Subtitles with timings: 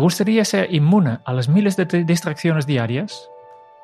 [0.00, 3.28] ¿Te gustaría ser inmune a las miles de distracciones diarias?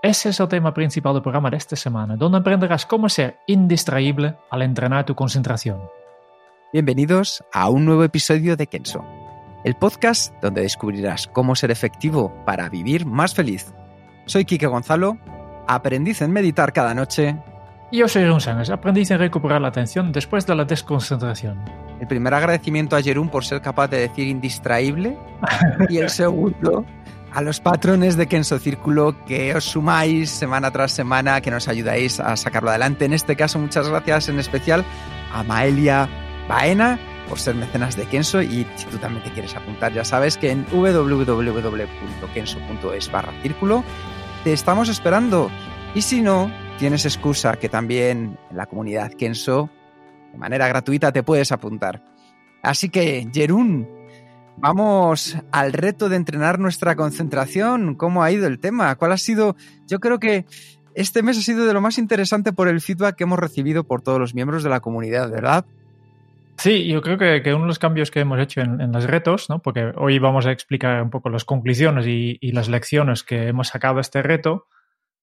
[0.03, 4.35] Ese es el tema principal del programa de esta semana, donde aprenderás cómo ser indistraíble
[4.49, 5.79] al entrenar tu concentración.
[6.73, 9.05] Bienvenidos a un nuevo episodio de Kenso,
[9.63, 13.75] el podcast donde descubrirás cómo ser efectivo para vivir más feliz.
[14.25, 15.19] Soy Kike Gonzalo,
[15.69, 17.37] aprendiz en meditar cada noche.
[17.93, 21.65] Yo soy Ron Sánchez, aprendiz en recuperar la atención después de la desconcentración.
[22.01, 25.17] El primer agradecimiento a Jerún por ser capaz de decir indistraíble
[25.89, 26.85] y el segundo
[27.33, 32.19] a los patrones de Kenso Círculo que os sumáis semana tras semana, que nos ayudáis
[32.19, 33.05] a sacarlo adelante.
[33.05, 34.85] En este caso, muchas gracias en especial
[35.33, 36.09] a Maelia
[36.49, 40.37] Baena por ser mecenas de Kenso y si tú también te quieres apuntar, ya sabes
[40.37, 41.13] que en www.kenso.es
[43.13, 43.85] barra círculo
[44.43, 45.51] te estamos esperando.
[45.95, 49.71] Y si no, tienes excusa que también en la comunidad Kenso
[50.33, 52.03] de manera gratuita te puedes apuntar.
[52.63, 53.89] Así que, Jerún,
[54.59, 57.95] vamos al reto de entrenar nuestra concentración.
[57.95, 58.95] ¿Cómo ha ido el tema?
[58.97, 59.57] ¿Cuál ha sido?
[59.87, 60.45] Yo creo que
[60.95, 64.03] este mes ha sido de lo más interesante por el feedback que hemos recibido por
[64.03, 65.65] todos los miembros de la comunidad, ¿verdad?
[66.59, 69.51] Sí, yo creo que, uno de los cambios que hemos hecho en, en los retos,
[69.51, 69.61] ¿no?
[69.61, 73.69] porque hoy vamos a explicar un poco las conclusiones y, y las lecciones que hemos
[73.69, 74.67] sacado de este reto,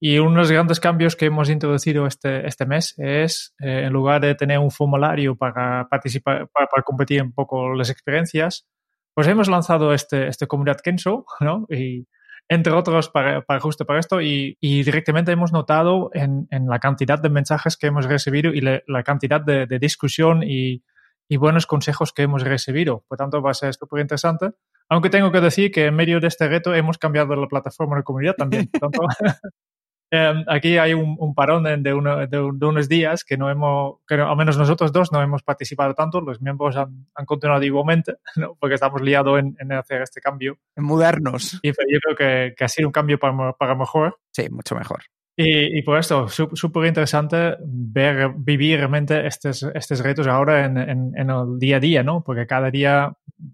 [0.05, 3.93] y uno de los grandes cambios que hemos introducido este, este mes es, eh, en
[3.93, 8.67] lugar de tener un formulario para participar, para, para, competir un poco las experiencias,
[9.13, 11.65] pues hemos lanzado este, este comunidad Kenso, ¿no?
[11.69, 12.05] Y
[12.49, 16.80] entre otros para, para justo para esto, y, y directamente hemos notado en, en, la
[16.80, 20.83] cantidad de mensajes que hemos recibido y le, la cantidad de, de discusión y,
[21.30, 23.05] y, buenos consejos que hemos recibido.
[23.08, 24.49] Por tanto, va a ser súper interesante.
[24.89, 28.03] Aunque tengo que decir que en medio de este reto hemos cambiado la plataforma de
[28.03, 28.67] comunidad también.
[28.67, 29.08] Por tanto,
[30.13, 33.95] Um, aquí hay un, un parón de, uno, de, de, unos días que no hemos,
[34.07, 37.63] que no, al menos nosotros dos no hemos participado tanto, los miembros han, han continuado
[37.63, 38.55] igualmente, ¿no?
[38.59, 40.59] porque estamos liados en, en, hacer este cambio.
[40.75, 41.59] En mudarnos.
[41.63, 44.19] Y yo creo que, que ha sido un cambio para, para mejor.
[44.31, 45.01] Sí, mucho mejor.
[45.35, 51.11] Y, y por esto, súper interesante ver, vivir realmente estos, estos retos ahora en, en,
[51.17, 52.23] en, el día a día, ¿no?
[52.23, 53.11] Porque cada día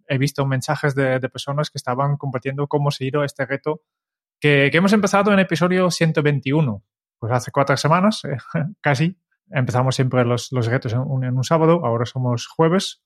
[0.09, 3.81] he visto mensajes de, de personas que estaban compartiendo cómo se ha ido este reto
[4.39, 6.83] que, que, hemos empezado en episodio 121,
[7.19, 8.37] pues hace cuatro semanas, eh,
[8.81, 9.17] casi.
[9.51, 13.01] Empezamos siempre los, los retos en un, en un, sábado, ahora somos jueves,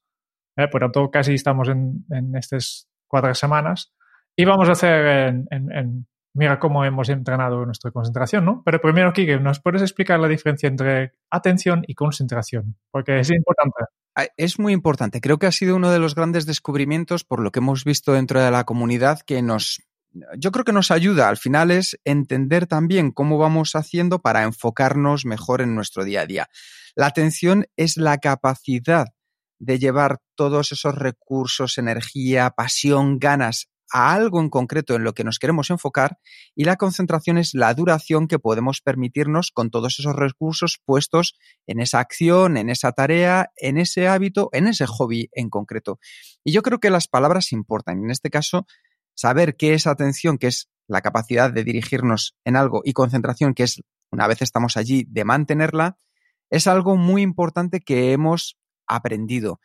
[0.58, 3.94] eh, por tanto casi estamos en, en, estas cuatro semanas.
[4.36, 8.62] Y vamos a hacer en, en, mira cómo hemos entrenado nuestra concentración, ¿no?
[8.66, 12.76] Pero primero, Kike, ¿nos puedes explicar la diferencia entre atención y concentración?
[12.92, 13.86] Porque es importante.
[14.38, 15.22] Es muy importante.
[15.22, 18.42] Creo que ha sido uno de los grandes descubrimientos por lo que hemos visto dentro
[18.42, 19.82] de la comunidad que nos
[20.38, 25.26] yo creo que nos ayuda al final es entender también cómo vamos haciendo para enfocarnos
[25.26, 26.50] mejor en nuestro día a día.
[26.96, 29.08] La atención es la capacidad
[29.60, 35.24] de llevar todos esos recursos, energía, pasión, ganas a algo en concreto en lo que
[35.24, 36.18] nos queremos enfocar
[36.56, 41.38] y la concentración es la duración que podemos permitirnos con todos esos recursos puestos
[41.68, 46.00] en esa acción, en esa tarea, en ese hábito, en ese hobby en concreto.
[46.44, 48.04] Y yo creo que las palabras importan.
[48.04, 48.66] En este caso,
[49.16, 53.64] saber qué es atención, que es la capacidad de dirigirnos en algo, y concentración, que
[53.64, 53.82] es,
[54.12, 55.98] una vez estamos allí, de mantenerla,
[56.50, 58.58] es algo muy importante que hemos
[58.88, 59.60] aprendido.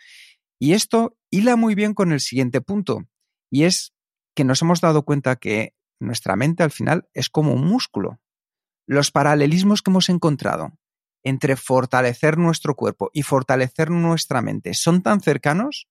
[0.59, 3.05] Y esto hila muy bien con el siguiente punto,
[3.51, 3.93] y es
[4.35, 8.21] que nos hemos dado cuenta que nuestra mente al final es como un músculo.
[8.87, 10.73] Los paralelismos que hemos encontrado
[11.25, 15.89] entre fortalecer nuestro cuerpo y fortalecer nuestra mente son tan cercanos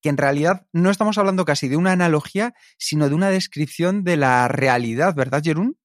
[0.00, 4.16] que en realidad no estamos hablando casi de una analogía, sino de una descripción de
[4.16, 5.76] la realidad, ¿verdad, Jerún?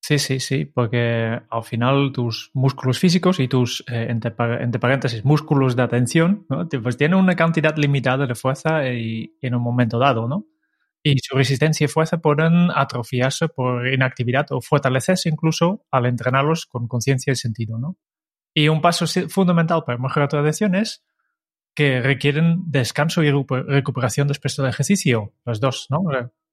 [0.00, 5.74] Sí, sí, sí, porque al final tus músculos físicos y tus, eh, entre, paréntesis, músculos
[5.74, 6.68] de atención, ¿no?
[6.80, 10.46] pues tienen una cantidad limitada de fuerza y, y en un momento dado, ¿no?
[11.02, 16.86] Y su resistencia y fuerza pueden atrofiarse por inactividad o fortalecerse incluso al entrenarlos con
[16.86, 17.96] conciencia y sentido, ¿no?
[18.54, 21.04] Y un paso fundamental para mejorar tu atención es
[21.76, 26.00] que requieren descanso y recuperación después del ejercicio, los dos, ¿no?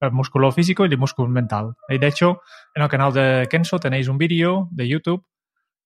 [0.01, 1.75] El músculo físico y el músculo mental.
[1.87, 2.41] Y de hecho,
[2.75, 5.25] en el canal de Kenso tenéis un vídeo de YouTube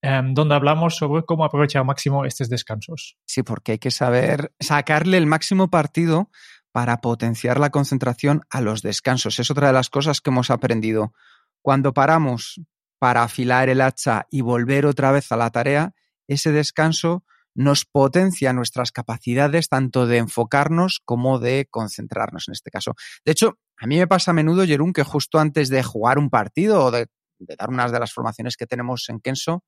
[0.02, 3.16] um, donde hablamos sobre cómo aprovechar al máximo estos descansos.
[3.28, 6.32] Sí, porque hay que saber sacarle el máximo partido
[6.72, 9.40] para potenciar la concentración a los descansos.
[9.40, 11.14] Es otra de las cosas que hemos aprendido.
[11.62, 12.60] Cuando paramos
[12.98, 15.94] para afilar el hacha y volver otra vez a la tarea,
[16.28, 17.24] ese descanso
[17.58, 22.94] nos potencia nuestras capacidades tanto de enfocarnos como de concentrarnos en este caso.
[23.26, 26.30] De hecho, a mí me pasa a menudo, Jerún, que justo antes de jugar un
[26.30, 27.08] partido o de,
[27.40, 29.64] dar unas de las formaciones que tenemos en Kenso,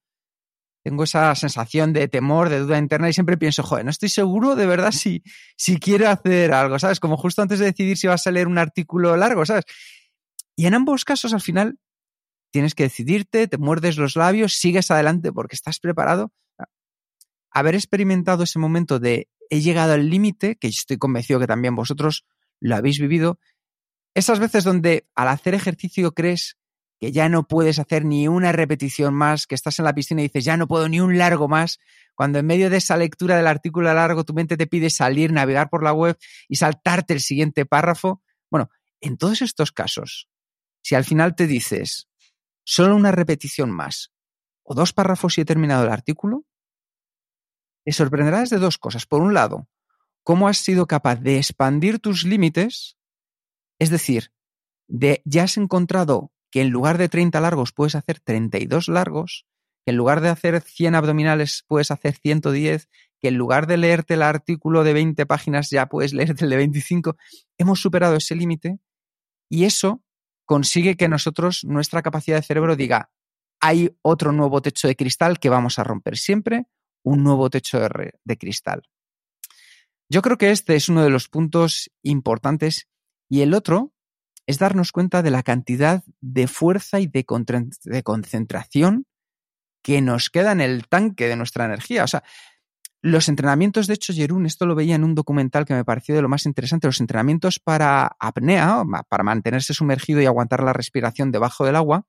[0.83, 4.55] tengo esa sensación de temor, de duda interna y siempre pienso, joder, no estoy seguro
[4.55, 5.23] de verdad si,
[5.57, 6.99] si quiero hacer algo, ¿sabes?
[6.99, 9.65] Como justo antes de decidir si vas a leer un artículo largo, ¿sabes?
[10.55, 11.79] Y en ambos casos, al final,
[12.51, 16.31] tienes que decidirte, te muerdes los labios, sigues adelante porque estás preparado
[17.51, 22.25] haber experimentado ese momento de he llegado al límite, que estoy convencido que también vosotros
[22.59, 23.39] lo habéis vivido,
[24.13, 26.57] esas veces donde al hacer ejercicio crees
[26.99, 30.25] que ya no puedes hacer ni una repetición más, que estás en la piscina y
[30.25, 31.79] dices ya no puedo ni un largo más,
[32.13, 35.69] cuando en medio de esa lectura del artículo largo tu mente te pide salir, navegar
[35.69, 36.17] por la web
[36.49, 38.21] y saltarte el siguiente párrafo.
[38.51, 38.69] Bueno,
[38.99, 40.27] en todos estos casos,
[40.81, 42.09] si al final te dices
[42.65, 44.11] solo una repetición más
[44.63, 46.45] o dos párrafos y he terminado el artículo,
[47.89, 49.07] te sorprenderás de dos cosas.
[49.07, 49.67] Por un lado,
[50.21, 52.99] cómo has sido capaz de expandir tus límites,
[53.79, 54.31] es decir,
[54.87, 59.47] de ya has encontrado que en lugar de 30 largos puedes hacer 32 largos,
[59.83, 62.89] que en lugar de hacer 100 abdominales puedes hacer 110,
[63.19, 66.57] que en lugar de leerte el artículo de 20 páginas ya puedes leerte el de
[66.57, 67.17] 25.
[67.57, 68.77] Hemos superado ese límite
[69.49, 70.03] y eso
[70.45, 73.09] consigue que nosotros, nuestra capacidad de cerebro diga,
[73.59, 76.67] hay otro nuevo techo de cristal que vamos a romper siempre
[77.03, 78.83] un nuevo techo de, cristal.
[80.09, 82.87] Yo creo que este es uno de los puntos importantes
[83.29, 83.93] y el otro
[84.47, 87.25] es darnos cuenta de la cantidad de fuerza y de,
[87.83, 89.05] de, concentración
[89.83, 92.03] que nos queda en el tanque de nuestra energía.
[92.03, 92.23] O sea,
[93.01, 96.21] los entrenamientos, de hecho, Jerún, esto lo veía en un documental que me pareció de
[96.21, 101.65] lo más interesante, los entrenamientos para apnea, para mantenerse sumergido y aguantar la respiración debajo
[101.65, 102.05] del agua,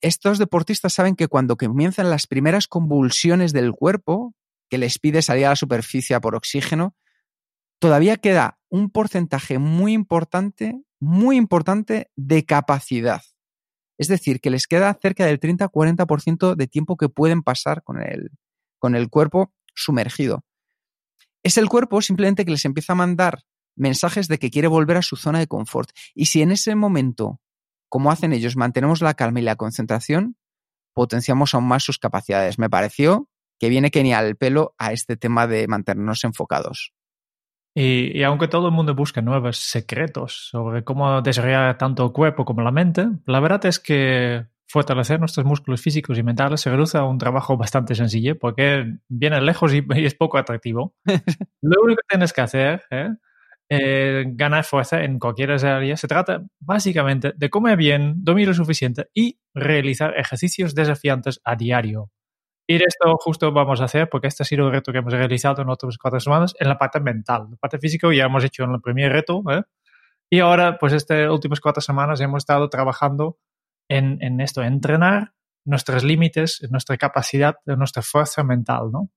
[0.00, 4.34] estos deportistas saben que cuando comienzan las primeras convulsiones del cuerpo,
[4.68, 6.94] que les pide salir a la superficie por oxígeno,
[7.78, 13.22] todavía queda un porcentaje muy importante, muy importante de capacidad.
[13.98, 18.30] Es decir, que les queda cerca del 30-40% de tiempo que pueden pasar con el,
[18.78, 20.44] con el cuerpo sumergido.
[21.42, 23.44] Es el cuerpo simplemente que les empieza a mandar
[23.76, 25.90] mensajes de que quiere volver a su zona de confort.
[26.14, 27.40] Y si en ese momento
[27.88, 30.36] como hacen ellos, mantenemos la calma y la concentración,
[30.94, 32.58] potenciamos aún más sus capacidades.
[32.58, 33.28] Me pareció
[33.58, 36.92] que viene que ni al pelo a este tema de mantenernos enfocados.
[37.78, 42.62] Y, aunque todo el mundo busca nuevos secretos sobre cómo desarrollar tanto el cuerpo como
[42.62, 47.04] la mente, la verdad es que fortalecer nuestros músculos físicos y mentales se reduce a
[47.04, 50.94] un trabajo bastante sencillo porque viene lejos y, es poco atractivo.
[51.60, 53.10] Lo único que tienes que hacer ¿eh?
[53.68, 55.96] Eh, ganar fuerza en cualquier área.
[55.96, 62.10] Se trata básicamente de comer bien, dormir lo suficiente y realizar ejercicios desafiantes a diario.
[62.68, 65.62] Y esto justo vamos a hacer porque este ha sido el reto que hemos realizado
[65.62, 67.48] en otras cuatro semanas en la parte mental.
[67.50, 69.42] La parte física ya hemos hecho en el primer reto.
[69.50, 69.62] ¿eh?
[70.30, 73.38] Y ahora, pues estas últimas cuatro semanas hemos estado trabajando
[73.88, 75.32] en, en esto, entrenar
[75.64, 79.10] nuestros límites, nuestra capacidad, nuestra fuerza mental, ¿no?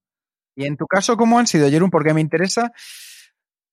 [0.56, 1.90] Y en tu caso, ¿cómo han sido, Jerón?
[1.90, 2.72] Porque me interesa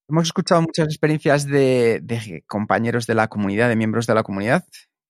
[0.10, 2.02] Hemos escuchado muchas experiencias de,
[2.48, 4.66] compañeros de la comunidad, de miembros de la comunidad.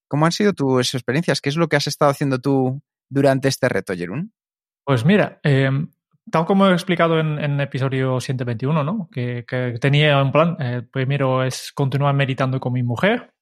[0.08, 1.40] ¿Cómo han sido tus experiencias?
[1.40, 4.32] ¿Qué es lo que has estado haciendo tú durante este reto, Jerún?
[4.84, 5.90] Pues mira, em,
[6.32, 9.08] tal como he explicado en, el episodio 121, ¿no?
[9.12, 9.44] Que,
[9.80, 10.56] tenía un plan.
[10.58, 13.32] Eh, primero es continuar meditando con mi mujer.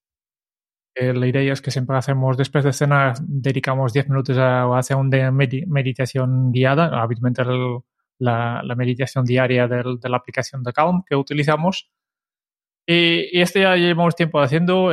[0.95, 4.97] Eh, la idea es que siempre hacemos, después de cenar, dedicamos 10 minutos a, hacer
[4.97, 7.01] una meditación guiada.
[7.01, 7.79] Habitualmente el,
[8.19, 11.91] la, meditación diaria de la aplicación de Calm que utilizamos.
[12.87, 14.91] Y, este ya llevamos tiempo haciendo,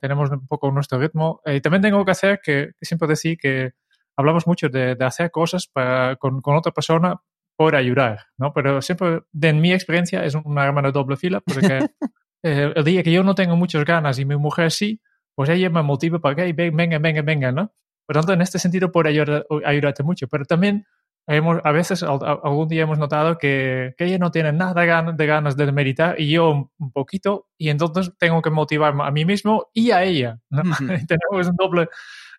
[0.00, 1.40] tenemos un poco nuestro ritmo.
[1.46, 3.72] Y también tengo que hacer que, siempre decir que
[4.16, 7.20] hablamos mucho de, hacer cosas para, con, otra persona
[7.56, 8.52] por ayudar, ¿no?
[8.52, 11.78] Pero siempre, en mi experiencia, es una arma de doble fila, porque
[12.42, 15.00] eh, el día que yo no tengo muchas ganas y mi mujer sí,
[15.34, 17.72] pues ella me motiva para que venga, venga, venga, ¿no?
[18.06, 20.26] Por tanto, en este sentido, por ayudar, ayudarte mucho.
[20.26, 20.84] Pero también
[21.26, 24.80] a veces algún día hemos notado que, que ella no tiene nada
[25.12, 29.24] de ganas de meditar y yo un poquito y entonces tengo que motivar a mí
[29.24, 30.40] mismo y a ella.
[31.08, 31.88] Tenemos un doble,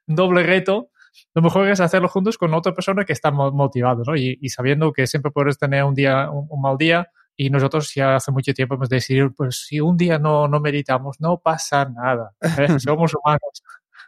[0.05, 0.89] doble reto.
[1.33, 4.15] Lo mejor es hacerlo juntos con otra persona que está motivada ¿no?
[4.15, 8.31] y, sabiendo que siempre puedes tener un día un, mal día y nosotros ya hace
[8.31, 12.33] mucho tiempo hemos decidido, pues si un día no, no meditamos, no pasa nada.
[12.41, 12.67] ¿eh?
[12.79, 13.63] Somos humanos,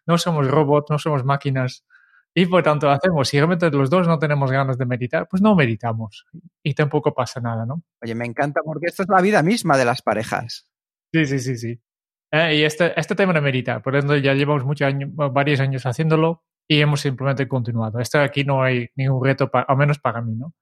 [0.05, 1.85] no somos robots, no somos máquinas
[2.35, 5.55] Y por tanto hacemos, si realmente los dos no tenemos ganas de meditar, pues no
[5.55, 6.25] meditamos
[6.63, 7.83] y tampoco pasa nada, ¿no?
[8.01, 10.67] Oye, me encanta porque esto es la vida misma de las parejas.
[11.13, 11.79] Sí, sí, sí, sí.
[12.31, 15.85] Eh, y este, este tema de meditar, por eso ya llevamos muchos años, varios años
[15.85, 17.99] haciéndolo y hemos simplemente continuado.
[17.99, 20.55] Este aquí no hay ningún reto, para, al menos para mí, ¿no?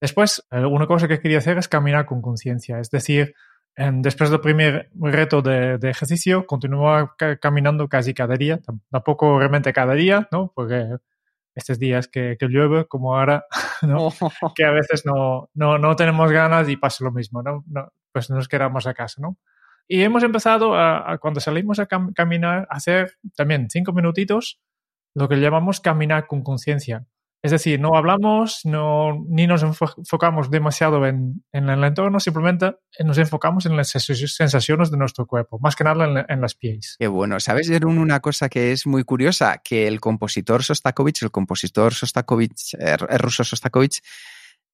[0.00, 3.34] Después, eh, una cosa que quería hacer es caminar con conciencia, es decir,
[3.76, 9.94] después del primer reto de, de ejercicio, continúa caminando casi cada día, tampoco realmente cada
[9.94, 10.52] día, ¿no?
[10.54, 10.96] Porque
[11.54, 13.46] estos días que, que llueve, como ahora,
[13.82, 14.10] ¿no?
[14.54, 17.64] que a veces no, no, no, tenemos ganas y pasa lo mismo, ¿no?
[17.66, 19.36] no pues nos quedamos a casa, ¿no?
[19.88, 24.60] Y hemos empezado a, a cuando salimos a caminar, a hacer también cinco minutitos,
[25.14, 27.06] lo que llamamos caminar con conciencia.
[27.46, 32.74] Es decir, no hablamos, no, ni nos enfocamos demasiado en, en, el entorno, simplemente
[33.04, 36.96] nos enfocamos en las sensaciones de nuestro cuerpo, más que nada en, las pies.
[36.98, 37.38] Qué bueno.
[37.38, 39.62] ¿Sabes, Jerón, una cosa que es muy curiosa?
[39.62, 44.02] Que el compositor Sostakovich, el compositor Sostakovich, el ruso Sostakovich,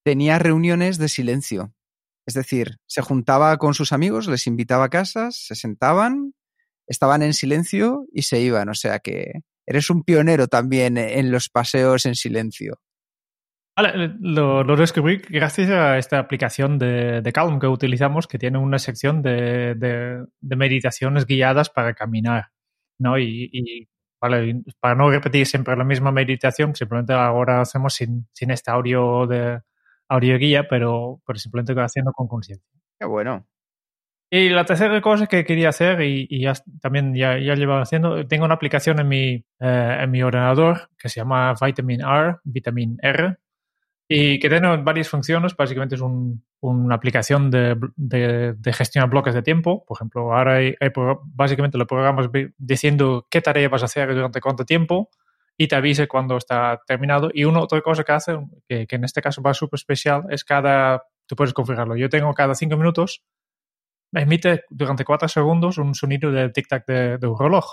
[0.03, 1.75] tenía reuniones de silencio.
[2.25, 6.33] Es decir, se juntaba con sus amigos, les invitaba a casas, se sentaban,
[6.87, 8.71] estaban en silencio y se iban.
[8.71, 12.81] O sea que eres un pionero también en los paseos en silencio.
[13.75, 18.59] Vale, lo, lo, descubrí gracias a esta aplicación de, de, Calm que utilizamos, que tiene
[18.59, 22.49] una sección de, de, de meditaciones guiadas para caminar,
[22.99, 23.19] ¿no?
[23.19, 23.89] Y, y
[24.21, 29.27] vale, para no repetir siempre la misma meditación, simplemente ahora hacemos sin, sin este audio
[29.27, 29.63] de
[30.09, 32.69] audio guía, pero, pero simplemente haciendo con conciencia.
[33.01, 33.47] Qué bueno.
[34.35, 38.27] Y la tercera cosa que quería hacer, y, y ya, también ya, ya llevo haciendo,
[38.27, 42.97] tengo una aplicación en mi, eh, en mi ordenador que se llama Vitamin R, Vitamin
[43.03, 43.37] R,
[44.09, 45.55] y que tiene varias funciones.
[45.55, 49.85] Básicamente es un, una aplicación de, de, de, gestionar bloques de tiempo.
[49.85, 50.89] Por ejemplo, ahora hay, hay,
[51.25, 55.11] básicamente lo programas diciendo qué tarea vas a hacer durante cuánto tiempo
[55.59, 57.29] y te avise cuando está terminado.
[57.35, 60.43] Y una otra cosa que hace, que, que en este caso va súper especial, es
[60.43, 61.97] cada, tú puedes configurarlo.
[61.97, 63.23] Yo tengo cada cinco minutos
[64.13, 67.67] emite durante cuatro segundos un sonido de tic-tac de, un reloj.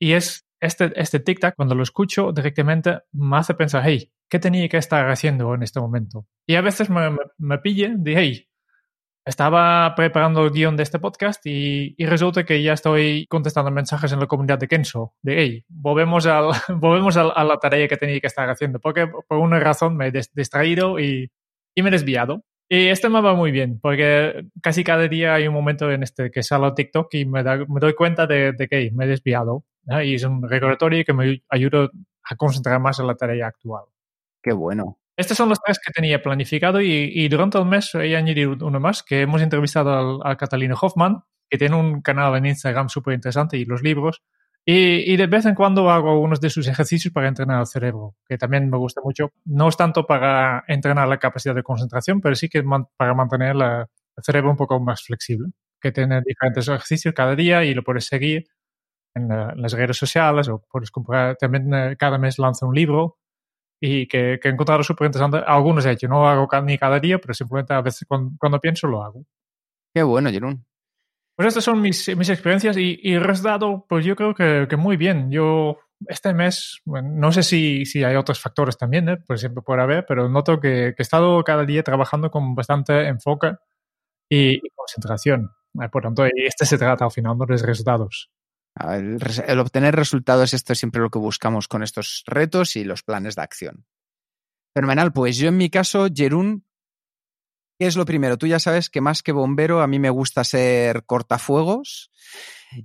[0.00, 4.68] Y es este, este tic-tac, cuando lo escucho directamente, me hace pensar, hey, ¿qué tenía
[4.68, 6.26] que estar haciendo en este momento?
[6.46, 8.48] Y a veces me, me, me pille de, hey,
[9.26, 14.12] estaba preparando el guion de este podcast y, y, resulta que ya estoy contestando mensajes
[14.12, 17.96] en la comunidad de Kenso, de, hey, volvemos, al, volvemos a, a, la tarea que
[17.96, 21.28] tenía que estar haciendo, porque por una razón me he distraído y,
[21.74, 22.44] y me he desviado.
[22.68, 26.30] Y este me va muy bien, porque casi cada día hay un momento en este
[26.32, 29.64] que salgo TikTok y me, da, me doy cuenta de, de, que me he desviado.
[29.84, 30.02] ¿no?
[30.02, 31.88] Y es un recordatorio que me ayuda
[32.24, 33.84] a concentrar más en la tarea actual.
[34.42, 34.98] Qué bueno.
[35.16, 38.80] Estos son los tres que tenía planificado y, y durante el mes he añadido uno
[38.80, 39.92] más, que hemos entrevistado
[40.24, 44.22] al, a Catalina Hoffman, que tiene un canal en Instagram súper interesante y los libros.
[44.68, 48.16] Y, y, de vez en cuando hago algunos de sus ejercicios para entrenar el cerebro,
[48.28, 49.30] que también me gusta mucho.
[49.44, 53.54] No es tanto para entrenar la capacidad de concentración, pero sí que man, para mantener
[53.54, 53.82] la,
[54.16, 58.06] el cerebro un poco más flexible, que tiene diferentes ejercicios cada día y lo puedes
[58.06, 58.46] seguir
[59.14, 61.36] en, la, en las redes sociales o puedes comprar.
[61.36, 63.18] También eh, cada mes lanza un libro
[63.80, 65.42] y que, que he encontrado súper interesante.
[65.46, 68.88] Algunos he hecho, no hago ni cada día, pero simplemente a veces cuando, cuando pienso
[68.88, 69.24] lo hago.
[69.94, 70.66] Qué bueno, Jerón.
[71.36, 74.76] Pues estas son mis, mis experiencias y, y el resultado, pues yo creo que, que,
[74.76, 75.30] muy bien.
[75.30, 75.78] Yo
[76.08, 79.18] este mes, bueno, no sé si, si hay otros factores también, ¿eh?
[79.26, 83.06] pues siempre puede haber, pero noto que, que, he estado cada día trabajando con bastante
[83.06, 83.54] enfoque
[84.30, 85.50] y, y concentración.
[85.92, 88.30] Por tanto, este se trata al final de los resultados.
[88.74, 93.02] El, el, obtener resultados, esto es siempre lo que buscamos con estos retos y los
[93.02, 93.86] planes de acción.
[94.74, 96.64] Fenomenal, pues yo en mi caso, Jerún,
[97.78, 98.38] ¿Qué es lo primero?
[98.38, 102.10] Tú ya sabes que más que bombero, a mí me gusta ser cortafuegos.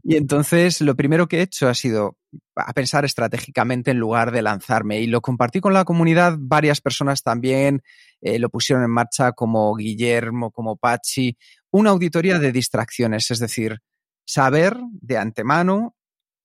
[0.04, 2.18] Y entonces lo primero que he hecho ha sido
[2.56, 5.00] a pensar estratégicamente en lugar de lanzarme.
[5.00, 6.36] Y lo compartí con la comunidad.
[6.38, 7.84] Varias personas también
[8.22, 11.38] eh, lo pusieron en marcha, como Guillermo, como Pachi.
[11.72, 13.80] Una auditoría de distracciones, es decir,
[14.26, 15.96] saber de antemano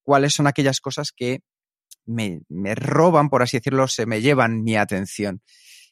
[0.04, 1.40] cuáles son aquellas cosas que
[2.04, 5.42] me, me roban, por así decirlo, se me llevan mi atención.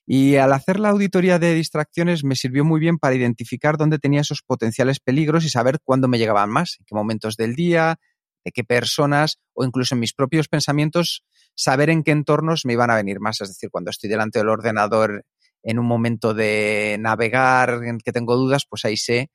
[0.07, 4.21] Y al hacer la auditoría de distracciones me sirvió muy bien para identificar dónde tenía
[4.21, 7.97] esos potenciales peligros y saber cuándo me llegaban más, en qué momentos del día,
[8.45, 12.91] de qué personas o incluso en mis propios pensamientos, saber en qué entornos me iban
[12.91, 13.41] a venir más.
[13.41, 15.25] Es decir, cuando estoy delante del ordenador
[15.63, 19.31] en un momento de navegar, en que tengo dudas, pues ahí sé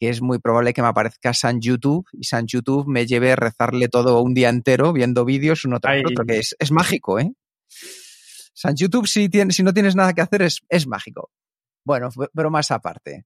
[0.00, 3.36] que es muy probable que me aparezca San YouTube y San YouTube me lleve a
[3.36, 7.32] rezarle todo un día entero viendo vídeos uno tras otro, que es, es mágico, ¿eh?
[8.58, 11.30] San YouTube, si, si no tienes nada que hacer, es, es mágico.
[11.84, 13.24] Bueno, pero más aparte.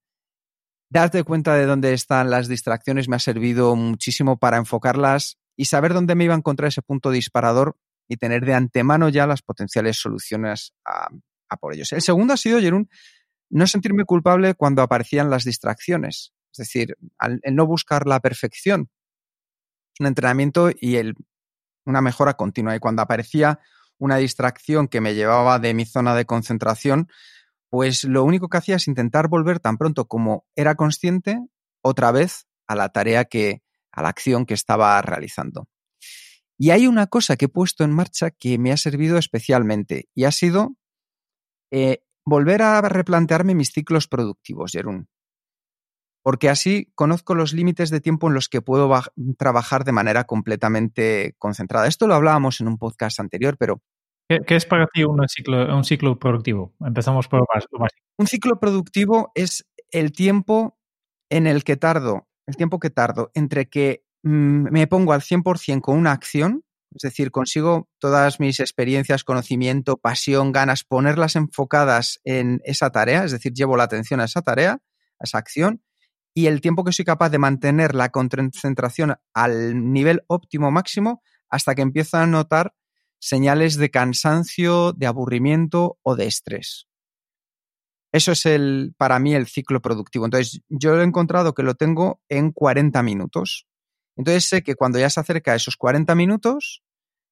[0.91, 5.95] Darte cuenta de dónde están las distracciones me ha servido muchísimo para enfocarlas y saber
[5.95, 9.97] dónde me iba a encontrar ese punto disparador y tener de antemano ya las potenciales
[9.97, 11.09] soluciones a,
[11.57, 11.91] por ellos.
[11.93, 12.91] El segundo ha sido, Jerún,
[13.49, 16.35] no sentirme culpable cuando aparecían las distracciones.
[16.53, 16.99] Es decir,
[17.43, 18.91] el no buscar la perfección.
[19.95, 21.15] Es un entrenamiento y el,
[21.87, 22.77] una mejora continua.
[22.77, 23.61] Y cuando aparecía
[24.03, 27.07] una distracción que me llevaba de mi zona de concentración,
[27.71, 31.39] pues lo único que hacía es intentar volver tan pronto como era consciente
[31.83, 35.69] otra vez a la tarea que, a la acción que estaba realizando.
[36.59, 40.25] Y hay una cosa que he puesto en marcha que me ha servido especialmente y
[40.25, 40.75] ha sido
[41.71, 45.09] eh, volver a replantearme mis ciclos productivos, Jerún.
[46.25, 48.91] Porque así conozco los límites de tiempo en los que puedo
[49.39, 51.87] trabajar de manera completamente concentrada.
[51.87, 53.81] Esto lo hablábamos en un podcast anterior, pero...
[54.47, 56.75] ¿Qué, es para ti un ciclo, un ciclo productivo?
[56.81, 57.47] Empezamos por lo.
[58.19, 60.79] Un ciclo productivo es el tiempo
[61.31, 65.81] en el que tardo, el tiempo que tardo entre que Mm, me pongo al 100%
[65.83, 72.61] con una acción, es decir, consigo todas mis experiencias, conocimiento, pasión, ganas, ponerlas enfocadas en
[72.65, 74.79] esa tarea, es decir, llevo la atención a esa tarea,
[75.19, 75.83] a esa acción,
[76.35, 81.75] y el tiempo que soy capaz de mantener la concentración al nivel óptimo máximo hasta
[81.75, 82.75] que empiezo a notar
[83.23, 86.89] señales de cansancio, de aburrimiento o de estrés.
[88.13, 90.25] Eso es el, para mí el ciclo productivo.
[90.25, 93.69] Entonces, yo he encontrado que lo tengo en 40 minutos.
[94.17, 96.83] Entonces sé que cuando ya se acerca a esos 40 minutos,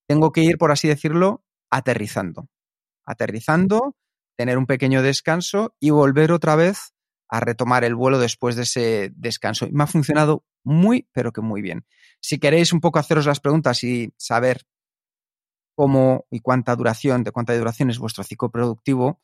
[0.07, 2.49] tengo que ir, por así decirlo, aterrizando.
[3.05, 3.97] Aterrizando,
[4.37, 6.95] tener un pequeño descanso y volver otra vez
[7.29, 9.67] a retomar el vuelo después de ese descanso.
[9.67, 11.85] Y me ha funcionado muy, pero que muy bien.
[12.21, 14.63] Si queréis un poco haceros las preguntas y saber
[15.75, 19.21] cómo y cuánta duración, de cuánta duración es vuestro ciclo productivo,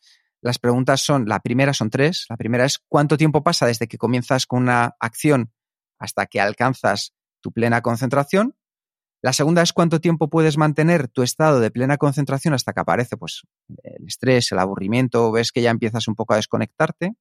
[0.46, 2.26] las preguntas son, la primera son tres.
[2.28, 5.52] La primera es cuánto tiempo pasa desde que comienzas con una acción
[5.98, 8.54] hasta que alcanzas tu plena concentración.
[9.22, 13.16] La segunda es cuánto tiempo puedes mantener tu estado de plena concentración hasta que aparece
[13.16, 13.42] pues,
[13.82, 17.14] el estrés, el aburrimiento, ves que ya empiezas un poco a desconectarte.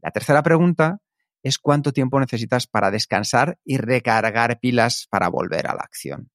[0.00, 1.00] La tercera pregunta
[1.42, 6.30] es cuánto tiempo necesitas para descansar y recargar pilas para volver a la acción.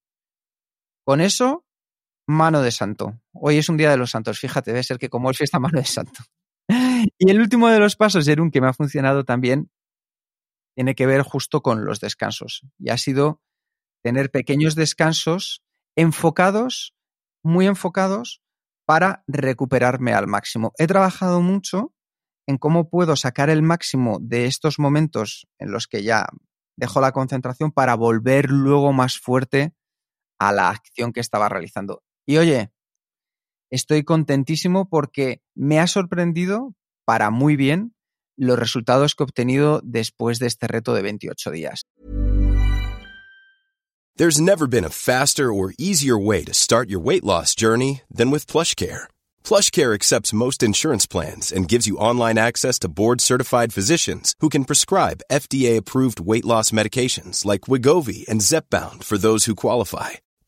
[1.06, 1.62] Con eso,
[2.27, 3.19] mano de santo.
[3.33, 5.79] Hoy es un día de los santos, fíjate, debe ser que como el fiesta mano
[5.79, 6.23] de santo.
[7.19, 9.69] Y el último de los pasos, Jerún, que me ha funcionado también,
[10.75, 12.62] tiene que ver justo con los descansos.
[12.79, 13.41] Y ha sido
[14.03, 15.62] tener pequeños descansos
[15.97, 16.95] enfocados,
[17.43, 18.41] muy enfocados,
[18.86, 20.71] para recuperarme al máximo.
[20.77, 21.93] He trabajado mucho
[22.47, 26.27] en cómo puedo sacar el máximo de estos momentos en los que ya
[26.75, 29.73] dejo la concentración para volver luego más fuerte
[30.39, 32.03] a la acción que estaba realizando.
[32.25, 32.71] Y oye,
[33.69, 36.73] estoy contentísimo porque me ha sorprendido
[37.05, 37.93] para muy bien
[38.38, 41.83] los resultados que he obtenido después de este reto de 28 días.
[44.15, 48.29] There's never been a faster or easier way to start your weight loss journey than
[48.29, 49.07] with PlushCare.
[49.43, 54.65] PlushCare accepts most insurance plans and gives you online access to board-certified physicians who can
[54.65, 60.12] prescribe FDA-approved weight loss medications like Wigovi and Zepbound for those who qualify.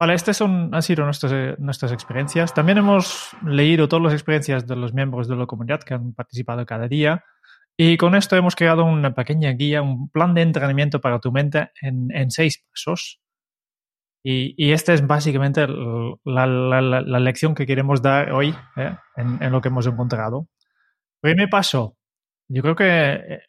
[0.00, 2.54] Vale, estas son, han sido nuestras, nuestras experiencias.
[2.54, 6.64] También hemos leído todas las experiencias de los miembros de la comunidad que han participado
[6.66, 7.24] cada día.
[7.76, 11.70] Y con esto hemos creado una pequeña guía, un plan de entrenamiento para tu mente
[11.80, 13.20] en, en seis pasos
[14.24, 18.96] y, esta es básicamente la, lección que queremos dar hoy ¿eh?
[19.16, 20.48] en, lo que hemos encontrado.
[21.20, 21.96] Primer paso,
[22.48, 23.40] yo creo que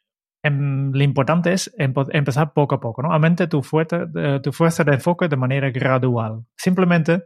[0.43, 3.11] eh, em, lo importante es empezar poco a poco, ¿no?
[3.13, 4.07] Aumente tu fuerza,
[4.41, 6.45] tu fuerza de enfoque de manera gradual.
[6.55, 7.23] Simplemente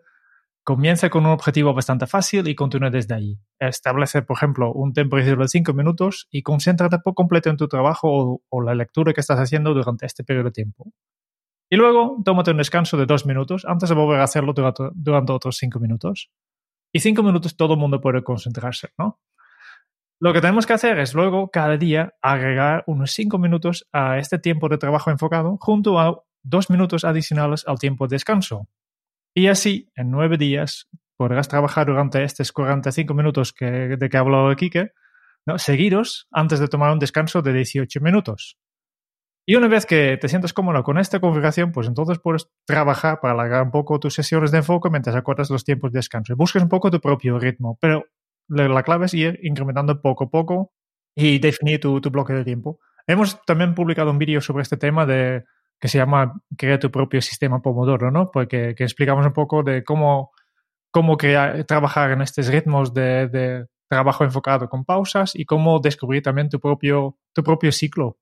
[0.63, 3.39] comienza con un objetivo bastante fácil y continúa desde ahí.
[3.59, 8.41] Establece, por ejemplo, un tiempo de 5 minutos y concéntrate por completo en tu trabajo
[8.49, 10.91] o, la lectura que estás haciendo durante este periodo de tiempo.
[11.69, 15.57] Y luego tómate un descanso de dos minutos antes de volver a hacerlo durante, otros
[15.57, 16.31] cinco minutos.
[16.93, 19.19] Y cinco minutos todo el mundo puede concentrarse, ¿no?
[20.23, 24.39] Lo que tenemos que hacer es luego, cada día, agregar unos cinco minutos a este
[24.39, 28.69] tiempo de trabajo enfocado junto a dos minutos adicionales al tiempo de descanso.
[29.35, 34.21] Y así, en nueve días, podrás trabajar durante estos 45 minutos que, de que ha
[34.21, 34.93] hablado Kike,
[35.45, 35.59] ¿no?
[35.59, 38.57] seguidos antes de tomar un descanso de 18 minutos.
[39.45, 43.33] Y una vez que te sientes cómodo con esta configuración, pues entonces puedes trabajar para
[43.33, 46.31] alargar un poco tus sesiones de enfoque mientras acortas los tiempos de descanso.
[46.31, 48.05] Y busques un poco tu propio ritmo, pero
[48.47, 50.73] la clave es ir incrementando poco a poco
[51.15, 52.79] y definir tu, tu bloque de tiempo.
[53.07, 55.43] Hemos también publicado un vídeo sobre este tema de
[55.79, 58.31] que se llama Crea tu propio sistema Pomodoro, ¿no?
[58.31, 60.31] Porque que explicamos un poco de cómo,
[60.91, 66.23] cómo crear, trabajar en estos ritmos de, de trabajo enfocado con pausas y cómo descubrir
[66.23, 68.17] también tu propio, tu propio ciclo.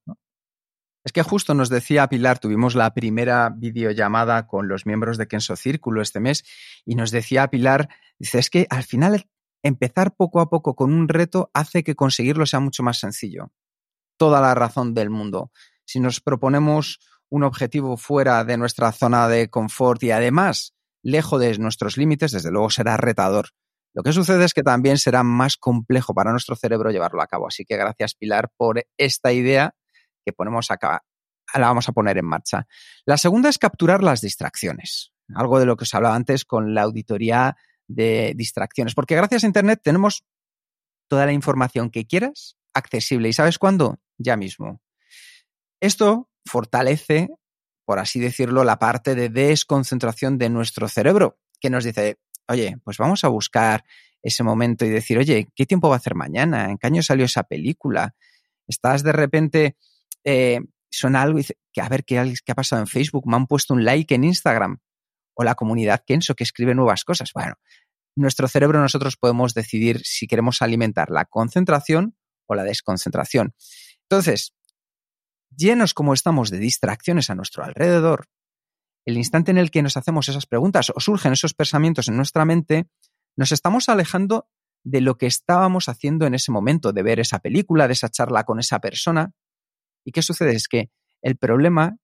[1.04, 5.56] Es que justo nos decía Pilar, tuvimos la primera videollamada con los miembros de Kenso
[5.56, 6.44] Círculo este mes
[6.86, 9.28] y nos decía Pilar, dice, es que al final
[9.64, 13.52] empezar poco a poco con un reto hace que conseguirlo sea mucho más sencillo.
[14.18, 15.52] Toda la razón del mundo.
[15.86, 21.58] Si nos proponemos un objetivo fuera de nuestra zona de confort y además lejos de
[21.58, 23.50] nuestros límites, desde luego será retador.
[23.94, 27.48] Lo que sucede es que también será más complejo para nuestro cerebro llevarlo a cabo.
[27.48, 29.74] Así que gracias Pilar por esta idea
[30.26, 31.04] que ponemos acá,
[31.54, 32.68] la vamos a poner en marcha.
[33.06, 36.84] La segunda es capturar las distracciones, algo de lo que os hablaba antes con la
[36.84, 37.58] auditoría
[37.94, 40.24] de distracciones, porque gracias a Internet tenemos
[41.08, 43.30] toda la información que quieras accesible.
[43.30, 44.00] ¿Y sabes cuándo?
[44.18, 44.82] Ya mismo.
[45.82, 47.30] Esto fortalece,
[47.86, 52.98] por así decirlo, la parte de desconcentración de nuestro cerebro, que nos dice, oye, pues
[52.98, 53.84] vamos a buscar
[54.22, 56.70] ese momento y decir, oye, ¿qué tiempo va a hacer mañana?
[56.70, 58.16] ¿En qué año salió esa película?
[58.68, 59.76] Estás de repente
[60.24, 63.48] eh, suena algo y dice, que a ver ¿qué, ha pasado en Facebook, me han
[63.48, 64.80] puesto un like en Instagram
[65.34, 67.32] o la comunidad Kenso que escribe nuevas cosas.
[67.34, 67.56] Bueno,
[68.16, 73.54] nuestro cerebro nosotros podemos decidir si queremos alimentar la concentración o la desconcentración.
[74.10, 74.54] Entonces,
[75.56, 78.28] llenos como estamos de distracciones a nuestro alrededor,
[79.06, 82.46] el instante en el que nos hacemos esas preguntas o surgen esos pensamientos en nuestra
[82.46, 82.88] mente,
[83.36, 84.50] nos estamos alejando
[84.84, 88.44] de lo que estábamos haciendo en ese momento, de ver esa película, de esa charla
[88.44, 89.34] con esa persona,
[90.04, 90.56] ¿Y qué sucede?
[90.56, 90.90] Es que
[91.22, 91.98] el problema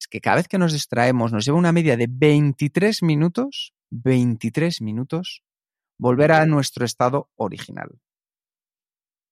[0.00, 4.80] es que cada vez que nos distraemos nos lleva una media de 23 minutos, 23
[4.82, 5.42] minutos,
[5.98, 8.00] volver a nuestro estado original.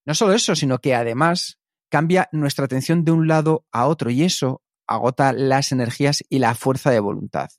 [0.05, 4.23] No solo eso, sino que además cambia nuestra atención de un lado a otro y
[4.23, 7.49] eso agota las energías y la fuerza de voluntad.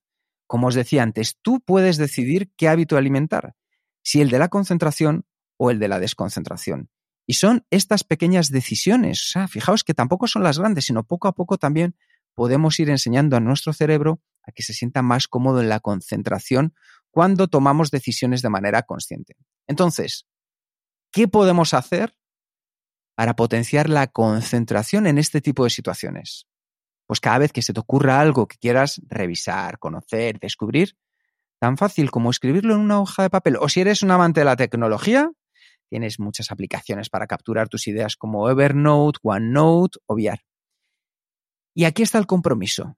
[0.47, 3.55] Como os decía antes, tú puedes decidir qué hábito alimentar,
[4.03, 5.27] si el de la concentración
[5.59, 6.89] o el de la desconcentración.
[7.27, 9.21] Y son estas pequeñas decisiones.
[9.21, 11.95] O sea, fijaos que tampoco son las grandes, sino poco a poco también
[12.35, 16.75] podemos ir enseñando a nuestro cerebro que se sienta más cómodo en la concentración
[17.11, 19.37] cuando tomamos decisiones de manera consciente.
[19.67, 20.27] Entonces,
[21.11, 22.15] ¿qué podemos hacer
[23.15, 26.47] para potenciar la concentración en este tipo de situaciones?
[27.07, 30.97] Pues cada vez que se te ocurra algo que quieras revisar, conocer, descubrir,
[31.59, 33.57] tan fácil como escribirlo en una hoja de papel.
[33.61, 35.31] O si eres un amante de la tecnología,
[35.89, 40.45] Tienes muchas aplicaciones para capturar tus ideas como Evernote, OneNote o VR.
[41.75, 42.97] Y aquí está el compromiso.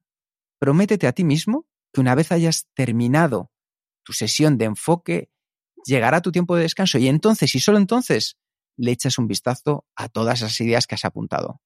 [0.61, 3.51] Prométete a ti mismo que una vez hayas terminado
[4.05, 5.31] tu sesión de enfoque,
[5.87, 8.37] llegará tu tiempo de descanso y entonces, y solo entonces,
[8.77, 11.63] le echas un vistazo a todas esas ideas que has apuntado.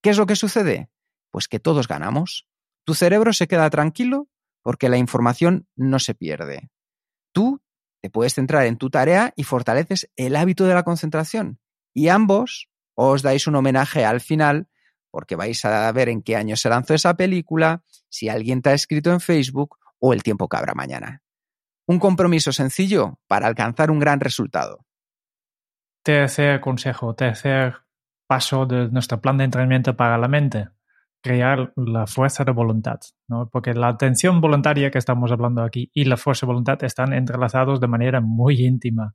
[0.00, 0.90] ¿Qué es lo que sucede?
[1.30, 2.46] Pues que todos ganamos.
[2.84, 4.28] Tu cerebro se queda tranquilo
[4.62, 6.70] porque la información no se pierde.
[7.32, 7.62] Tú
[8.00, 11.58] te puedes centrar en tu tarea y fortaleces el hábito de la concentración.
[11.92, 14.68] Y ambos os dais un homenaje al final
[15.14, 18.72] porque vais a ver en qué año se lanzó esa película, si alguien te ha
[18.74, 21.22] escrito en Facebook o el tiempo que habrá mañana.
[21.86, 24.84] Un compromiso sencillo para alcanzar un gran resultado.
[26.02, 27.76] Tercer consejo, tercer
[28.26, 30.66] paso de nuestro plan de entrenamiento para la mente
[31.22, 32.98] crear la fuerza de voluntad,
[33.28, 33.48] ¿no?
[33.48, 37.78] porque la atención voluntaria que estamos hablando aquí y la fuerza de voluntad están entrelazados
[37.78, 39.14] de manera muy íntima.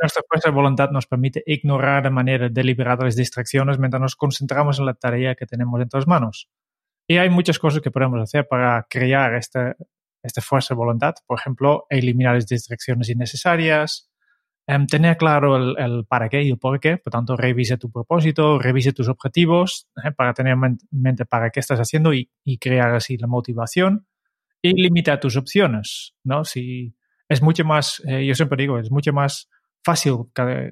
[0.00, 4.78] Nuestra fuerza de voluntad nos permite ignorar de manera deliberada las distracciones mientras nos concentramos
[4.78, 6.48] en la tarea que tenemos en nuestras manos.
[7.08, 9.74] Y hay muchas cosas que podemos hacer para crear esta,
[10.22, 11.14] esta fuerza de voluntad.
[11.26, 14.10] Por ejemplo, eliminar las distracciones innecesarias,
[14.70, 17.90] Um, tener claro el, el, para qué y el por qué, por tanto, revise tu
[17.90, 22.58] propósito, revise tus objetivos eh, para tener en mente para qué estás haciendo y, y,
[22.58, 24.06] crear así la motivación
[24.62, 26.44] y limita tus opciones, ¿no?
[26.44, 26.94] Si
[27.28, 29.48] es mucho más, eh, yo siempre digo, es mucho más
[29.82, 30.30] fácil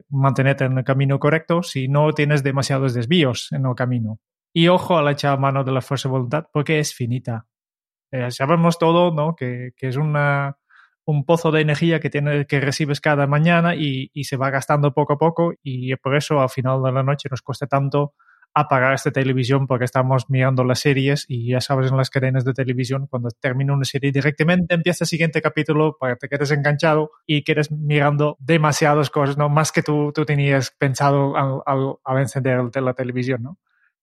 [0.09, 4.21] mantenerte en el camino correcto si no tienes demasiados desvíos en el camino.
[4.53, 7.47] Y ojo a la echar mano de la fuerza de voluntad porque es finita.
[8.11, 9.37] Eh, sabemos todo, ¿no?
[9.37, 10.57] Que, es una
[11.05, 14.93] un pozo de energía que, tiene, que recibes cada mañana y, y, se va gastando
[14.93, 18.15] poco a poco y por eso al final de la noche nos cuesta tanto
[18.61, 22.53] apagar esta televisión porque estamos mirando las series y ya sabes en las cadenas de
[22.53, 27.11] televisión cuando termina una serie directamente empieza el siguiente capítulo para que te quedes enganchado
[27.27, 29.49] y quedes mirando demasiadas cosas, ¿no?
[29.49, 33.59] Más que tú, tú tenías pensado al, al, al encender la televisión, ¿no?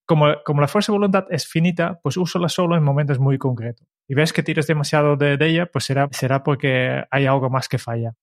[0.05, 3.87] Como, como, la fuerza de voluntad es finita, pues úsala solo en momentos muy concretos.
[4.07, 7.67] Y ves que tienes demasiado de, de ella, pues será, será porque hay algo más
[7.67, 8.13] que falla.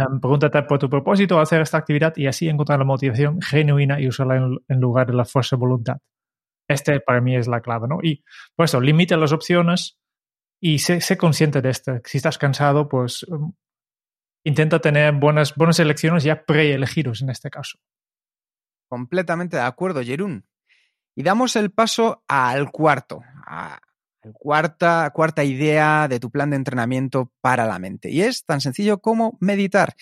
[0.00, 4.08] Um, pregúntate por tu propósito hacer esta actividad y así encontrar la motivación genuina y
[4.08, 5.98] usarla en, lugar de la fuerza de voluntad.
[6.68, 7.98] Este para mí es la clave, ¿no?
[8.02, 9.98] Y por eso, limita las opciones
[10.60, 12.00] y sé, sé, consciente de esto.
[12.04, 13.52] Si estás cansado, pues um,
[14.44, 17.78] intenta tener buenas, buenas elecciones ya preelegidos en este caso.
[18.88, 20.46] Completamente de acuerdo, Jerún.
[21.16, 23.20] Y damos el paso al cuarto,
[24.32, 28.10] Cuarta, cuarta idea de tu plan de entrenamiento para la mente.
[28.10, 29.94] Y es tan sencillo como meditar.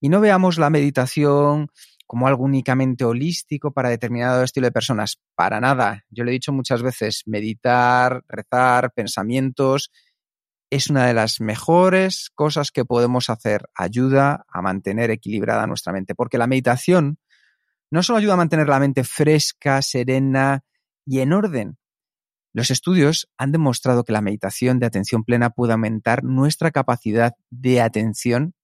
[0.00, 1.68] Y no veamos la meditación
[2.06, 5.20] como algo únicamente holístico para determinado estilo de personas.
[5.34, 6.04] Para nada.
[6.10, 9.90] Yo lo he dicho muchas veces, meditar, rezar, pensamientos,
[10.70, 13.68] es una de las mejores cosas que podemos hacer.
[13.74, 16.14] Ayuda a mantener equilibrada nuestra mente.
[16.14, 17.18] Porque la meditación
[17.90, 20.64] no solo ayuda a mantener la mente fresca, serena
[21.06, 21.78] y en orden,
[22.54, 27.80] los estudios han demostrado que la meditación de atención plena puede aumentar nuestra capacidad de
[27.80, 28.54] atención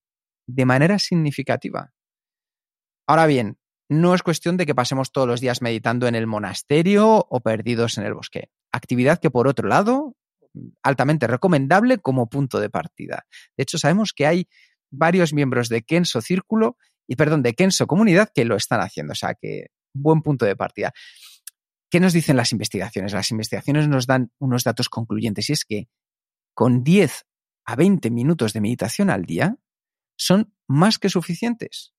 [0.46, 1.92] de manera significativa.
[3.07, 7.26] Ahora bien, no es cuestión de que pasemos todos los días meditando en el monasterio
[7.29, 8.50] o perdidos en el bosque.
[8.70, 10.16] Actividad que, por otro lado,
[10.85, 13.26] altamente recomendable como punto de partida.
[13.57, 14.48] De hecho, sabemos que hay
[14.92, 16.76] varios miembros de Kenso Círculo
[17.09, 19.12] y, perdón, de Kenso Comunidad que lo están haciendo.
[19.12, 20.92] O sea que buen punto de partida.
[21.90, 23.12] ¿Qué nos dicen las investigaciones?
[23.12, 25.88] Las investigaciones nos dan unos datos concluyentes y es que
[26.55, 27.26] con 10
[27.64, 29.59] a 20 minutos de meditación al día
[30.16, 31.92] son más que suficientes.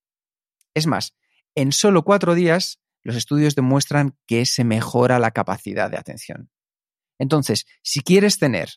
[0.74, 1.14] Es más,
[1.54, 6.50] en solo cuatro días los estudios demuestran que se mejora la capacidad de atención.
[7.18, 8.70] Entonces, si quieres tener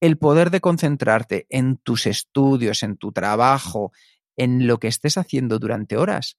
[0.00, 3.92] el poder de concentrarte en tus estudios, en tu trabajo,
[4.36, 6.38] en lo que estés haciendo durante horas,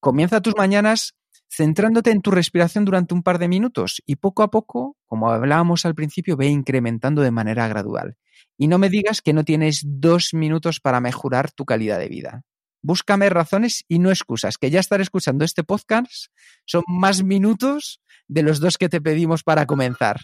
[0.00, 1.14] comienza tus mañanas
[1.56, 5.86] centrándote en tu respiración durante un par de minutos y poco a poco, como hablábamos
[5.86, 8.16] al principio, ve incrementando de manera gradual.
[8.56, 12.42] Y no me digas que no tienes dos minutos para mejorar tu calidad de vida.
[12.82, 16.26] Búscame razones y no excusas, que ya estar escuchando este podcast
[16.66, 20.20] son más minutos de los dos que te pedimos para comenzar.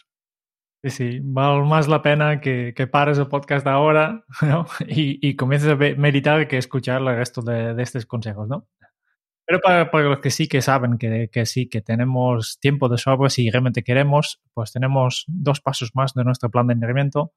[0.83, 4.25] Sí, sí, vale más la pena que, que pares el podcast ahora
[4.89, 8.67] y, y comiences a meditar que escuchar el resto de, de estos consejos, ¿no?
[9.51, 12.99] Pero para, para, los que sí que saben que, que, sí, que tenemos tiempo de
[12.99, 17.33] sobra, si realmente queremos, pues tenemos dos pasos más de nuestro plan de entrenamiento.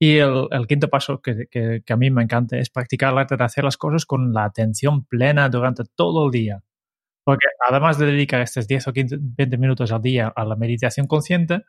[0.00, 3.18] Y el, el quinto paso que, que, que, a mí me encanta es practicar el
[3.20, 6.64] arte de hacer las cosas con la atención plena durante todo el día.
[7.22, 11.06] Porque además de dedicar estos 10 o 15, 20 minutos al día a la meditación
[11.06, 11.62] consciente,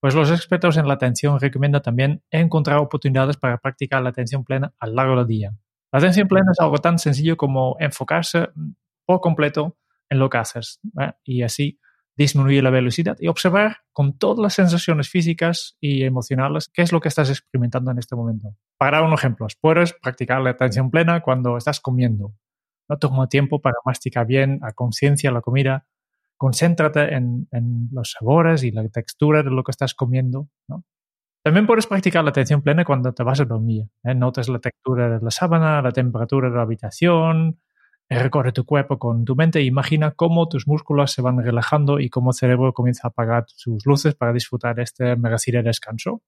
[0.00, 4.74] pues los expertos en la atención recomiendan también encontrar oportunidades para practicar la atención plena
[4.80, 5.54] a lo largo del día.
[5.92, 8.48] La atención plena es algo tan sencillo como enfocarse
[9.08, 9.78] por completo
[10.10, 11.12] en lo que haces ¿eh?
[11.24, 11.80] y así
[12.14, 17.00] disminuir la velocidad y observar con todas las sensaciones físicas y emocionales qué es lo
[17.00, 18.54] que estás experimentando en este momento.
[18.76, 22.34] Para un ejemplo, puedes practicar la atención plena cuando estás comiendo.
[22.86, 25.86] No toma tiempo para masticar bien a conciencia la comida.
[26.36, 27.48] Concéntrate en,
[27.92, 30.48] los sabores y la textura de lo que estás comiendo.
[31.42, 33.86] También puedes practicar la atención plena cuando te vas a dormir.
[34.04, 34.14] ¿eh?
[34.14, 37.58] Notas la textura de la sábana, la temperatura de la habitación,
[38.10, 42.08] Recorre tu cuerpo con tu mente e imagina cómo tus músculos se van relajando y
[42.08, 46.22] cómo el cerebro comienza a apagar sus luces para disfrutar de este merecido descanso.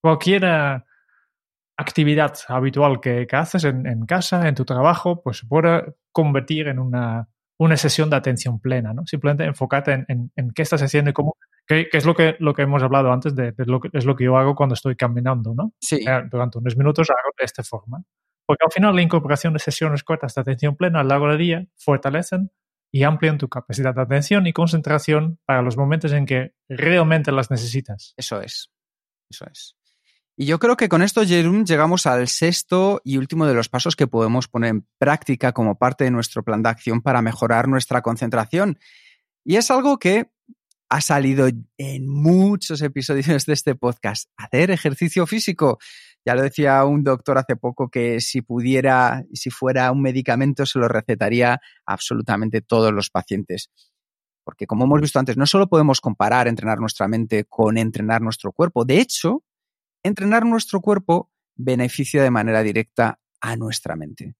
[0.00, 0.82] Cualquier eh,
[1.76, 6.68] actividad habitual que, que haces en, en, casa, en tu trabajo, pues se puede convertir
[6.68, 9.06] en una, una sesión de atención plena, ¿no?
[9.06, 11.36] Simplemente enfocarte en, en, en qué estás haciendo y cómo,
[11.66, 14.06] qué, qué, es lo que, lo que hemos hablado antes de, de, lo que es
[14.06, 15.74] lo que yo hago cuando estoy caminando, ¿no?
[15.80, 15.96] Sí.
[15.96, 18.02] Eh, durante unos minutos hago de esta forma.
[18.48, 21.66] Porque al final la incorporación de sesiones cortas de atención plena al largo del día
[21.76, 22.50] fortalecen
[22.90, 27.50] y amplían tu capacidad de atención y concentración para los momentos en que realmente las
[27.50, 28.14] necesitas.
[28.16, 28.70] Eso es,
[29.28, 29.76] eso es.
[30.34, 33.96] Y yo creo que con esto, Jerón, llegamos al sexto y último de los pasos
[33.96, 38.00] que podemos poner en práctica como parte de nuestro plan de acción para mejorar nuestra
[38.00, 38.78] concentración.
[39.44, 40.30] Y es algo que
[40.88, 45.78] ha salido en muchos episodios de este podcast, hacer ejercicio físico.
[46.28, 50.78] Ya lo decía un doctor hace poco que si pudiera, si fuera un medicamento, se
[50.78, 53.70] lo recetaría absolutamente todos los pacientes.
[54.44, 58.52] Porque como hemos visto antes, no solo podemos comparar entrenar nuestra mente con entrenar nuestro
[58.52, 58.84] cuerpo.
[58.84, 59.42] De hecho,
[60.02, 64.34] entrenar nuestro cuerpo beneficia de manera directa a nuestra mente.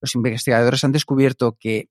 [0.00, 1.88] Los investigadores han descubierto que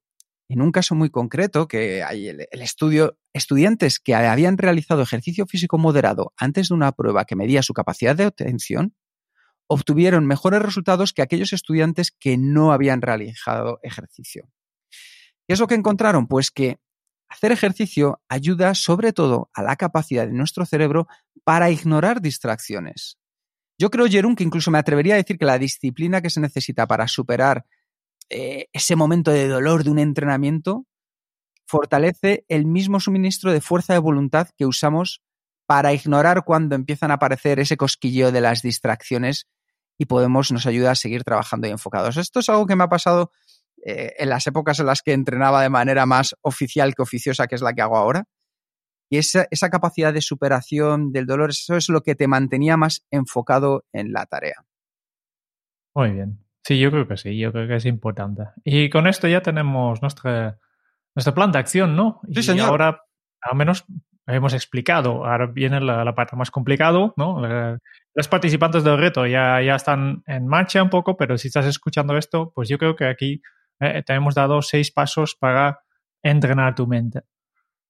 [0.50, 5.78] en un caso muy concreto, que hay el, estudio, estudiantes que habían realizado ejercicio físico
[5.78, 8.94] moderado antes de una prueba que medía su capacidad de atención,
[9.68, 14.50] obtuvieron mejores resultados que aquellos estudiantes que no habían realizado ejercicio.
[15.48, 16.28] ¿Qué es lo que encontraron?
[16.28, 16.80] Pues que
[17.30, 21.08] hacer ejercicio ayuda sobre todo a la capacidad de nuestro cerebro
[21.44, 23.18] para ignorar distracciones.
[23.80, 26.88] Yo creo, Jerún, que incluso me atrevería a decir que la disciplina que se necesita
[26.88, 27.66] para superar
[28.30, 30.86] eh, ese momento de dolor de un entrenamiento
[31.68, 35.22] fortalece el mismo suministro de fuerza de voluntad que usamos
[35.66, 39.48] para ignorar cuando empiezan a aparecer ese cosquilleo de las distracciones
[39.98, 42.18] y podemos, nos ayuda a seguir trabajando y enfocados.
[42.18, 43.32] Esto es algo que me ha pasado
[43.86, 47.56] eh, en las épocas en las que entrenaba de manera más oficial que oficiosa, que
[47.56, 48.26] es la que hago ahora.
[49.10, 53.06] Y esa, esa capacidad de superación del dolor, eso es lo que te mantenía más
[53.10, 54.66] enfocado en la tarea.
[55.96, 56.40] Muy bien.
[56.64, 58.44] Sí, yo creo que sí, yo creo que es importante.
[58.66, 60.60] Y con esto ya tenemos nuestra,
[61.16, 62.20] nuestro plan de acción, ¿no?
[62.34, 62.66] Sí, señor.
[62.66, 63.02] Y ahora,
[63.42, 63.86] al menos
[64.28, 67.42] hemos explicado, ahora viene la, parte más complicada, ¿no?
[68.14, 72.18] Los participantes del reto ya, ya están en marcha un poco, pero si estás escuchando
[72.18, 73.42] esto, pues yo creo que aquí
[73.80, 75.80] eh, te hemos dado seis pasos para
[76.22, 77.22] entrenar tu mente,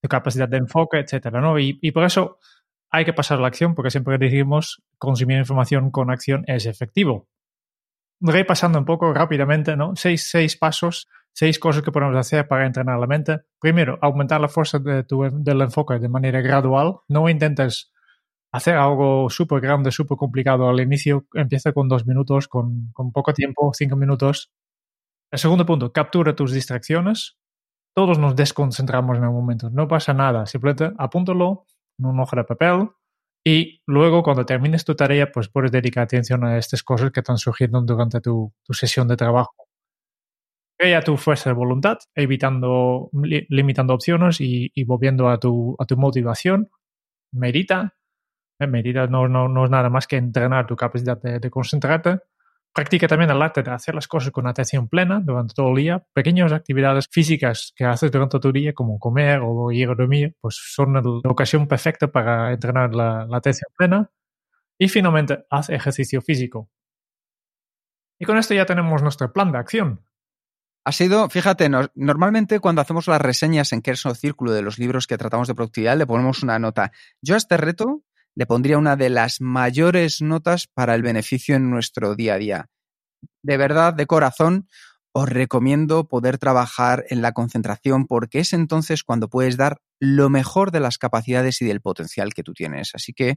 [0.02, 1.58] tu capacidad de enfoque, etcétera, ¿no?
[1.60, 2.38] Y, y por eso
[2.91, 7.28] hay que pasar a la acción, porque siempre decimos consumir información con acción es efectivo
[8.19, 9.95] repasando un poco rápidamente, ¿no?
[9.95, 13.41] Seis, seis pasos, seis cosas que podemos hacer para entrenar la mente.
[13.60, 16.95] Primero, aumentar la fuerza de tu, del enfoque de manera gradual.
[17.08, 17.91] No intentes
[18.52, 21.28] hacer algo súper grande, súper complicado al inicio.
[21.36, 24.52] Empieza con dos minutos, con, con poco tiempo, cinco minutos.
[25.32, 27.38] El segundo punto, captura tus distracciones.
[27.95, 29.69] Todos nos desconcentramos en un momento.
[29.69, 30.47] No pasa nada.
[30.47, 31.67] Simplemente apúntalo
[32.00, 32.89] en un hoja de papel
[33.45, 37.38] y luego, cuando termines tu tarea, pues puedes dedicar atención a estas cosas que están
[37.38, 39.66] surgiendo durante tu, tu sesión de trabajo.
[40.78, 46.70] Crea tu fuerza de voluntad, evitando, li, limitando opciones y, volviendo a tu, motivación.
[47.32, 47.96] Medita.
[48.60, 52.20] Eh, medita no, no, no, es nada más que entrenar tu capacidad de, de concentrarte.
[52.74, 56.06] Practica también el arte de hacer las cosas con atención plena durante todo el día.
[56.13, 60.60] Pequeñas actividades físicas que haces durante tu día, como comer o ir a dormir, pues
[60.76, 64.12] son la ocasión perfecta para entrenar la, la atención plena.
[64.78, 66.70] Y finalmente, haz ejercicio físico.
[68.20, 70.07] Y con esto ya tenemos nuestro plan de acción.
[70.88, 75.06] Ha sido, fíjate, no, normalmente cuando hacemos las reseñas en Kerso Círculo de los libros
[75.06, 76.93] que tratamos de productividad, le ponemos una nota.
[77.21, 81.69] Yo a este reto le pondría una de las mayores notas para el beneficio en
[81.69, 82.69] nuestro día a día.
[83.43, 84.69] De verdad, de corazón,
[85.12, 90.71] os recomiendo poder trabajar en la concentración porque es entonces cuando puedes dar lo mejor
[90.71, 92.91] de las capacidades y del potencial que tú tienes.
[92.93, 93.36] Así que,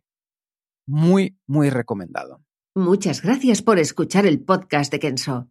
[0.86, 2.44] muy, muy recomendado.
[2.76, 5.50] Muchas gracias por escuchar el podcast de Kenso.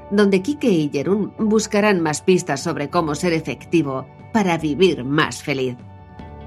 [0.11, 5.77] donde Kike y Jerún buscarán más pistas sobre cómo ser efectivo para vivir más feliz.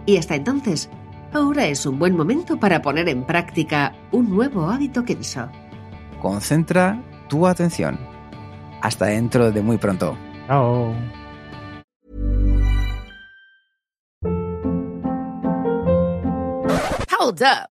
[0.06, 0.90] Y hasta entonces,
[1.34, 5.48] Ahora es un buen momento para poner en práctica un nuevo hábito Kenso.
[6.22, 7.98] Concentra tu atención.
[8.80, 10.16] Hasta dentro de muy pronto.
[10.46, 10.94] Chao.
[17.18, 17.73] Hold up.